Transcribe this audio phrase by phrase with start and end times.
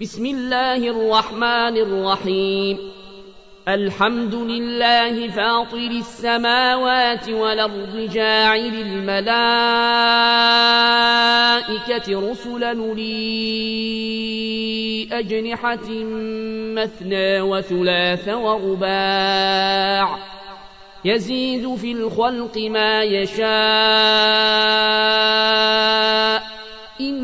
[0.00, 2.78] بسم الله الرحمن الرحيم
[3.68, 9.50] الحمد لله فاطر السماوات والأرض جاعل الملائكة
[12.30, 13.28] رسلا لي
[15.12, 15.88] أجنحة
[16.74, 20.18] مثنى وثلاث ورباع
[21.04, 23.54] يزيد في الخلق ما يشاء
[27.00, 27.23] إن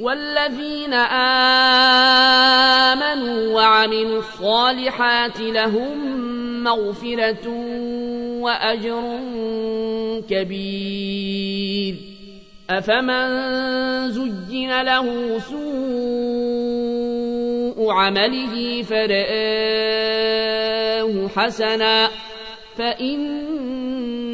[0.00, 0.94] والذين
[2.94, 6.20] آمنوا وعملوا الصالحات لهم
[6.64, 7.48] مغفرة
[8.40, 9.20] وأجر
[10.30, 11.94] كبير.
[12.70, 16.80] أفمن زين له سوء
[17.90, 20.20] عمله فرآه
[21.36, 22.08] حسنا
[22.76, 23.40] فإن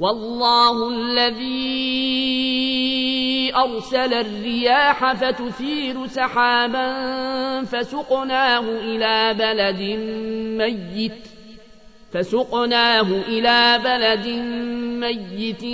[0.00, 1.78] والله الذي
[3.56, 6.94] أرسل الرياح فتثير سحابا
[7.64, 9.80] فسقناه إلى بلد
[10.58, 11.28] ميت
[12.12, 14.26] فسقناه إلى بلد
[15.04, 15.64] ميت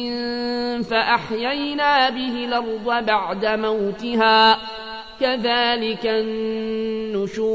[0.85, 4.59] فأحيينا به الأرض بعد موتها
[5.21, 7.55] كذلك النشور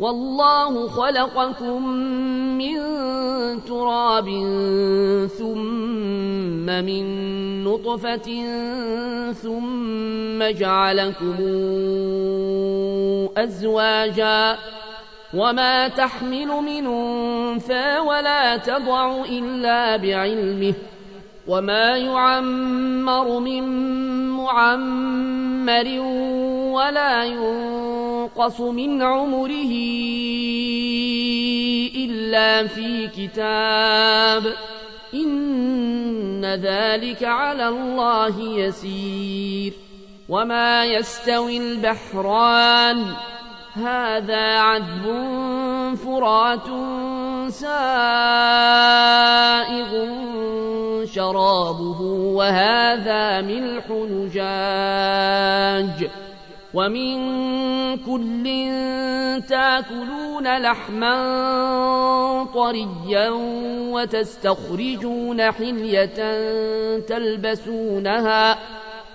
[0.00, 1.86] والله خلقكم
[2.58, 2.78] من
[3.64, 4.28] تراب
[5.38, 7.04] ثم من
[7.64, 8.28] نطفة
[9.32, 11.36] ثم جعلكم
[13.36, 14.58] أزواجا
[15.34, 20.74] وما تحمل من أنثى ولا تضع إلا بعلمه
[21.48, 23.64] وما يعمر من
[24.28, 25.88] معمر
[26.76, 29.72] ولا ينقص من عمره
[31.96, 34.54] إلا في كتاب
[35.14, 39.72] إن ذلك على الله يسير
[40.28, 43.04] وما يستوي البحران
[43.72, 45.04] هذا عذب
[46.04, 46.68] فرات
[47.50, 47.68] سائغ
[51.04, 52.00] شرابه
[52.34, 54.48] وهذا ملح نجاج
[56.74, 57.16] ومن
[57.96, 58.44] كل
[59.48, 61.14] تاكلون لحما
[62.54, 63.30] طريا
[63.92, 66.18] وتستخرجون حلية
[66.98, 68.58] تلبسونها.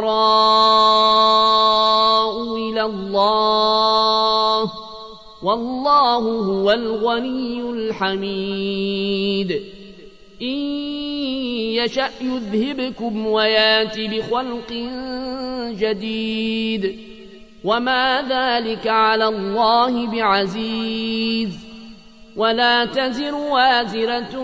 [0.00, 4.72] الفقراء إلى الله
[5.42, 9.62] والله هو الغني الحميد.
[10.42, 10.56] إن
[11.74, 14.72] يشأ يذهبكم ويأت بخلق
[15.78, 16.98] جديد.
[17.64, 21.58] وما ذلك على الله بعزيز.
[22.36, 24.38] ولا تزر وازرة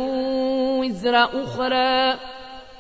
[0.81, 2.19] وزر أخرى.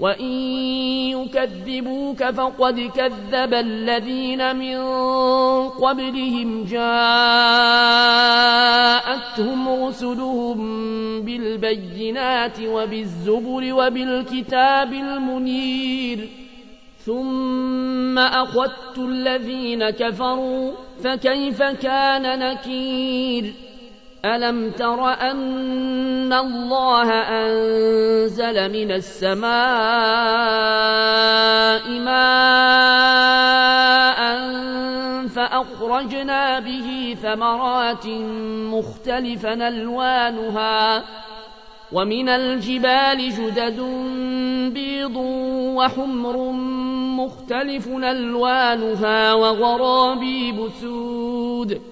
[0.00, 0.32] وإن
[1.10, 4.78] يكذبوك فقد كذب الذين من
[5.68, 6.92] قبلهم جاءتهم
[9.84, 10.58] رسلهم
[11.22, 16.28] بالبينات وبالزبر وبالكتاب المنير
[17.06, 20.72] ثم أخذت الذين كفروا
[21.04, 23.54] فكيف كان نكير
[24.24, 27.10] ألم تر أن الله
[28.52, 29.52] أنزل من السماء
[32.00, 33.32] ماء
[35.28, 38.06] فأخرجنا به ثمرات
[38.72, 41.04] مختلفا ألوانها
[41.92, 43.80] ومن الجبال جدد
[44.74, 45.16] بيض
[45.76, 46.52] وحمر
[47.16, 51.91] مختلف ألوانها وغرابيب سود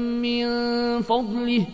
[0.21, 0.45] من
[1.01, 1.65] فضله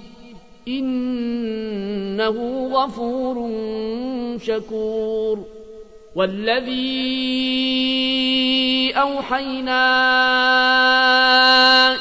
[0.67, 3.49] إنه غفور
[4.41, 5.45] شكور
[6.15, 6.87] والذي
[8.95, 9.83] أوحينا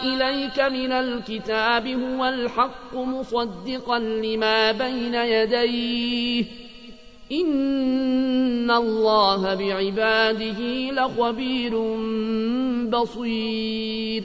[0.02, 6.44] إليك من الكتاب هو الحق مصدقا لما بين يديه
[7.32, 10.60] إن الله بعباده
[10.90, 11.78] لخبير
[12.88, 14.24] بصير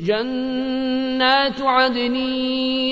[0.00, 2.16] جنات عدن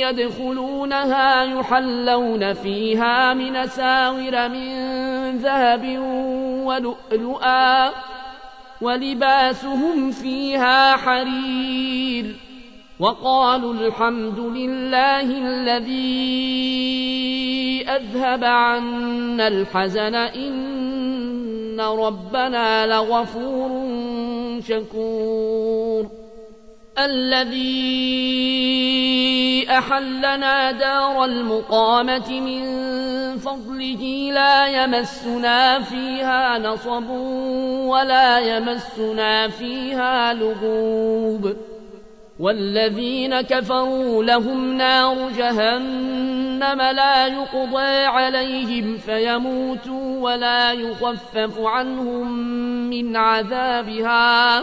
[0.05, 4.73] يدخلونها يحلون فيها من ساور من
[5.39, 5.99] ذهب
[6.67, 7.91] ولؤلؤا
[8.81, 12.37] ولباسهم فيها حرير
[13.01, 16.23] وقالوا الحمد لله الذي
[17.89, 23.71] أذهب عنا الحزن إن ربنا لغفور
[24.69, 25.52] شكور
[26.99, 28.83] الذي
[29.71, 32.63] أحلنا دار المقامة من
[33.39, 37.11] فضله لا يمسنا فيها نصب
[37.89, 41.57] ولا يمسنا فيها لغوب
[42.41, 52.33] والذين كفروا لهم نار جهنم لا يقضى عليهم فيموتوا ولا يخفف عنهم
[52.91, 54.63] من عذابها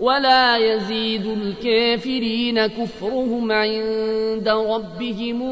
[0.00, 5.42] ولا يزيد الكافرين كفرهم عند ربهم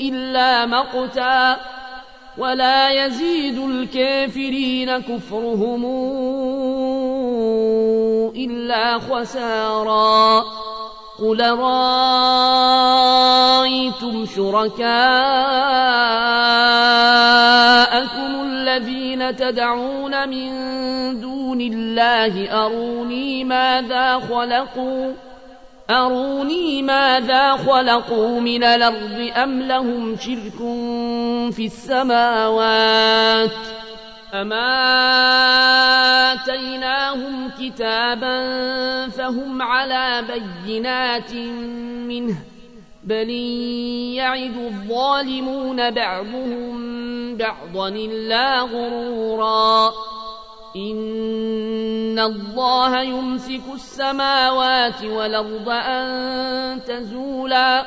[0.00, 1.56] إلا مقتا
[2.38, 5.84] ولا يزيد الكافرين كفرهم
[8.36, 10.44] إلا خسارا
[11.18, 11.74] قل رأيتم
[14.26, 14.88] شركاءكم
[18.42, 20.50] الذين تدعون من
[21.20, 25.12] دون الله أروني ماذا خلقوا؟
[25.90, 30.58] أروني ماذا خلقوا من الأرض أم لهم شرك
[31.52, 33.50] في السماوات؟
[34.34, 34.72] أما
[36.32, 38.38] آتيناهم كتابا
[39.08, 41.34] فهم على بينات
[42.08, 42.36] منه
[43.04, 43.30] بل
[44.14, 46.78] يعد الظالمون بعضهم
[47.36, 49.92] بعضا إلا غرورا
[50.76, 57.86] إن الله يمسك السماوات والأرض أن تزولا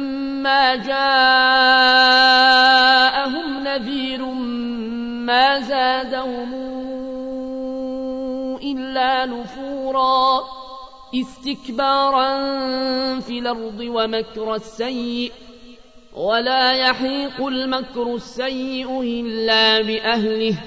[0.75, 2.31] جاءهم
[3.63, 4.25] نذير
[5.25, 6.53] ما زادهم
[8.63, 10.43] إلا نفورا
[11.15, 12.29] استكبارا
[13.19, 15.31] في الأرض ومكر السيئ
[16.13, 20.57] ولا يحيق المكر السيء إلا بأهله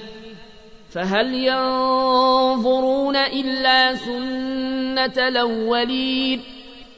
[0.91, 6.54] فهل ينظرون إلا سنة الأولين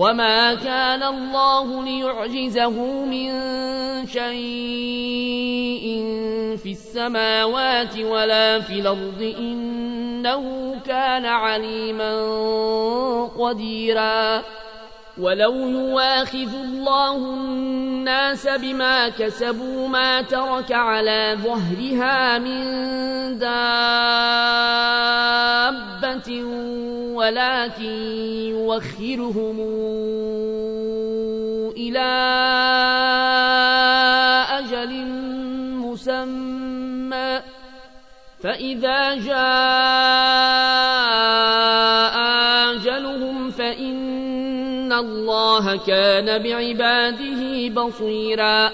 [0.00, 3.30] وما كان الله ليعجزه من
[4.06, 5.86] شيء
[6.56, 12.12] في السماوات ولا في الأرض إنه كان عليما
[13.38, 14.42] قديرا
[15.20, 22.64] ولو يواخذ الله الناس بما كسبوا ما ترك على ظهرها من
[23.38, 23.60] دابة
[27.14, 27.94] ولكن
[28.48, 29.60] يوخرهم
[31.76, 32.10] إلى
[34.58, 35.04] أجل
[35.84, 37.40] مسمى
[38.42, 40.69] فإذا جاء
[45.00, 48.70] الله كان بعباده بصيراً